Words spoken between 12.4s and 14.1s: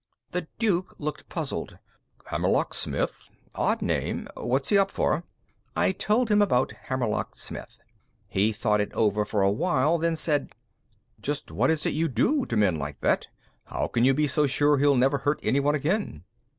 to men like that? How can